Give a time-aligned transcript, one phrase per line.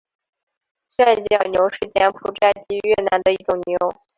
[0.97, 3.77] 旋角牛是柬埔寨及越南的一种牛。